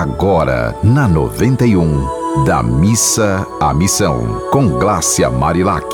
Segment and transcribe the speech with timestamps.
[0.00, 5.86] agora na 91, da missa à missão, com Glácia Marilac.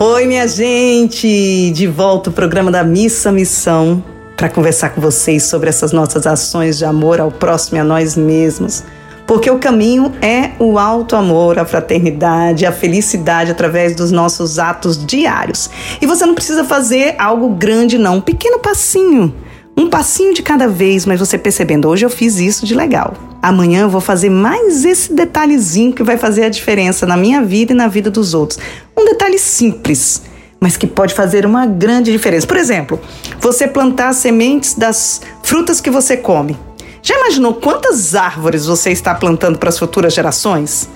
[0.00, 1.70] Oi, minha gente!
[1.70, 4.02] De volta o programa da Missa Missão
[4.36, 8.16] para conversar com vocês sobre essas nossas ações de amor ao próximo e a nós
[8.16, 8.82] mesmos.
[9.24, 15.06] Porque o caminho é o alto amor, a fraternidade, a felicidade através dos nossos atos
[15.06, 15.70] diários.
[16.02, 18.16] E você não precisa fazer algo grande, não.
[18.16, 19.32] Um pequeno passinho.
[19.76, 23.14] Um passinho de cada vez, mas você percebendo, hoje eu fiz isso de legal.
[23.42, 27.72] Amanhã eu vou fazer mais esse detalhezinho que vai fazer a diferença na minha vida
[27.72, 28.58] e na vida dos outros.
[28.96, 30.22] Um detalhe simples,
[30.60, 32.46] mas que pode fazer uma grande diferença.
[32.46, 33.00] Por exemplo,
[33.40, 36.56] você plantar sementes das frutas que você come.
[37.02, 40.88] Já imaginou quantas árvores você está plantando para as futuras gerações?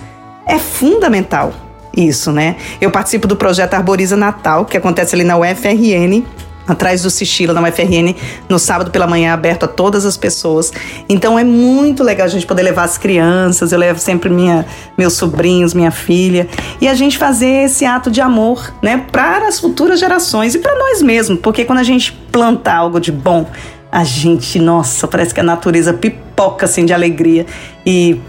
[0.45, 1.51] É fundamental
[1.97, 2.57] isso, né?
[2.79, 6.23] Eu participo do projeto Arboriza Natal, que acontece ali na UFRN,
[6.67, 8.15] atrás do Sichila, na UFRN,
[8.49, 10.71] no sábado pela manhã, aberto a todas as pessoas.
[11.07, 14.65] Então é muito legal a gente poder levar as crianças, eu levo sempre minha,
[14.97, 16.47] meus sobrinhos, minha filha,
[16.81, 20.77] e a gente fazer esse ato de amor, né, para as futuras gerações e para
[20.77, 23.45] nós mesmos, porque quando a gente planta algo de bom,
[23.91, 27.45] a gente, nossa, parece que a natureza pipoca assim de alegria
[27.85, 28.19] e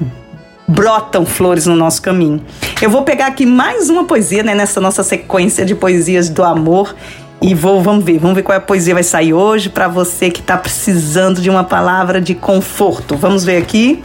[0.68, 2.40] brotam flores no nosso caminho.
[2.80, 6.94] Eu vou pegar aqui mais uma poesia, né, nessa nossa sequência de poesias do amor
[7.40, 10.30] e vou, vamos ver, vamos ver qual é a poesia vai sair hoje para você
[10.30, 13.16] que está precisando de uma palavra de conforto.
[13.16, 14.02] Vamos ver aqui.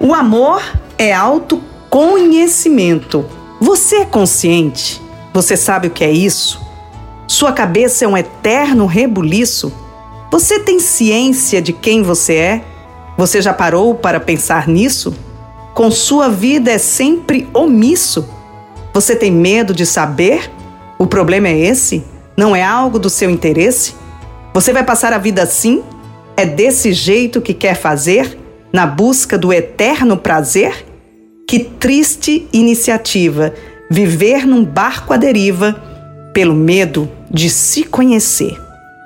[0.00, 0.62] O amor
[0.96, 3.24] é autoconhecimento.
[3.60, 5.00] Você é consciente?
[5.32, 6.60] Você sabe o que é isso?
[7.26, 9.72] Sua cabeça é um eterno rebuliço?
[10.30, 12.64] Você tem ciência de quem você é?
[13.16, 15.14] Você já parou para pensar nisso?
[15.74, 18.28] Com sua vida é sempre omisso.
[18.92, 20.50] Você tem medo de saber?
[20.98, 22.04] O problema é esse?
[22.38, 23.96] Não é algo do seu interesse?
[24.54, 25.82] Você vai passar a vida assim?
[26.36, 28.38] É desse jeito que quer fazer?
[28.72, 30.86] Na busca do eterno prazer?
[31.48, 33.52] Que triste iniciativa
[33.90, 35.82] viver num barco à deriva
[36.32, 38.56] pelo medo de se conhecer.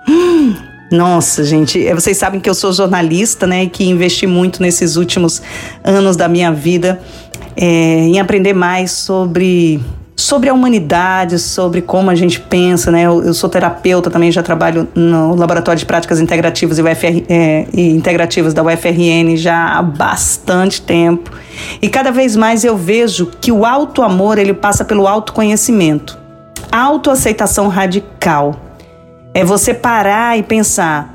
[0.07, 0.55] Hum,
[0.91, 4.97] nossa, gente, é, vocês sabem que eu sou jornalista, né, e que investi muito nesses
[4.97, 5.41] últimos
[5.83, 7.01] anos da minha vida
[7.57, 9.81] é, em aprender mais sobre
[10.23, 13.03] sobre a humanidade, sobre como a gente pensa, né?
[13.03, 17.67] Eu, eu, sou terapeuta também, já trabalho no Laboratório de Práticas Integrativas e, UFR, é,
[17.73, 21.33] e Integrativas da UFRN já há bastante tempo.
[21.81, 26.17] E cada vez mais eu vejo que o auto amor ele passa pelo autoconhecimento,
[26.71, 28.55] autoaceitação radical
[29.35, 31.15] é você parar e pensar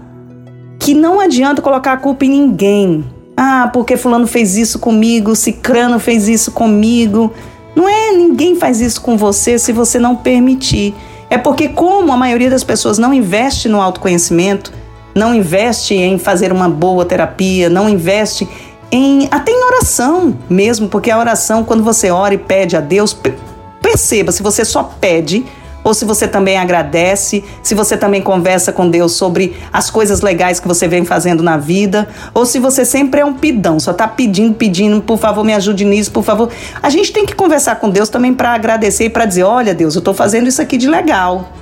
[0.79, 3.05] que não adianta colocar a culpa em ninguém.
[3.37, 7.33] Ah, porque fulano fez isso comigo, cicrano fez isso comigo.
[7.77, 10.95] Não é ninguém faz isso com você se você não permitir.
[11.29, 14.73] É porque como a maioria das pessoas não investe no autoconhecimento,
[15.13, 18.49] não investe em fazer uma boa terapia, não investe
[18.91, 23.15] em até em oração mesmo, porque a oração quando você ora e pede a Deus,
[23.79, 25.45] perceba, se você só pede,
[25.87, 30.59] ou se você também agradece, se você também conversa com Deus sobre as coisas legais
[30.59, 34.05] que você vem fazendo na vida, ou se você sempre é um pidão, só está
[34.05, 36.49] pedindo, pedindo, por favor, me ajude nisso, por favor.
[36.83, 39.95] A gente tem que conversar com Deus também para agradecer e para dizer: olha, Deus,
[39.95, 41.53] eu estou fazendo isso aqui de legal.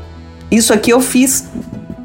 [0.50, 1.47] Isso aqui eu fiz,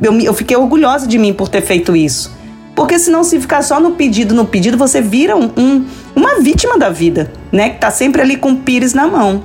[0.02, 2.38] eu, eu fiquei orgulhosa de mim por ter feito isso.
[2.76, 6.76] Porque senão, se ficar só no pedido, no pedido, você vira um, um, uma vítima
[6.76, 7.70] da vida, né?
[7.70, 9.42] Que tá sempre ali com o pires na mão.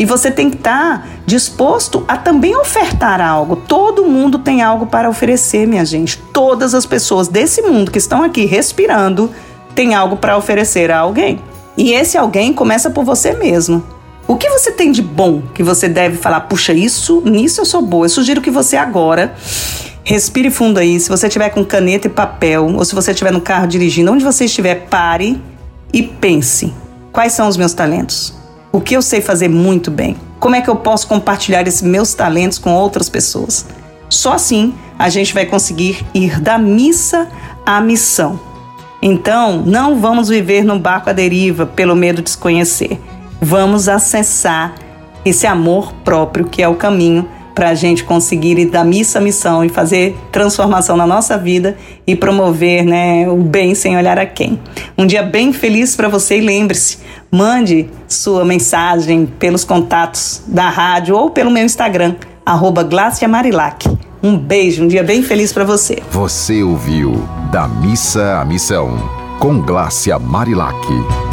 [0.00, 3.54] E você tem que estar tá disposto a também ofertar algo.
[3.54, 6.18] Todo mundo tem algo para oferecer, minha gente.
[6.32, 9.30] Todas as pessoas desse mundo que estão aqui respirando
[9.72, 11.38] têm algo para oferecer a alguém.
[11.76, 13.82] E esse alguém começa por você mesmo.
[14.26, 16.40] O que você tem de bom que você deve falar?
[16.42, 18.06] Puxa, isso, nisso eu sou boa.
[18.06, 19.32] Eu sugiro que você agora
[20.02, 20.98] respire fundo aí.
[20.98, 24.24] Se você tiver com caneta e papel, ou se você estiver no carro dirigindo, onde
[24.24, 25.40] você estiver, pare
[25.92, 26.74] e pense:
[27.12, 28.34] quais são os meus talentos?
[28.72, 30.16] O que eu sei fazer muito bem?
[30.40, 33.66] Como é que eu posso compartilhar esses meus talentos com outras pessoas?
[34.08, 37.28] Só assim a gente vai conseguir ir da missa
[37.64, 38.40] à missão.
[39.02, 42.98] Então, não vamos viver num barco à deriva pelo medo de desconhecer.
[43.40, 44.74] Vamos acessar
[45.26, 47.28] esse amor próprio que é o caminho
[47.60, 51.76] para a gente conseguir ir da missa à missão e fazer transformação na nossa vida
[52.06, 54.58] e promover né, o bem sem olhar a quem.
[54.96, 56.96] Um dia bem feliz para você e lembre-se,
[57.30, 62.14] mande sua mensagem pelos contatos da rádio ou pelo meu Instagram,
[62.46, 62.88] arroba.
[64.22, 66.02] Um beijo, um dia bem feliz para você.
[66.10, 68.96] Você ouviu Da Missa à Missão,
[69.38, 71.29] com Glácia Marilac.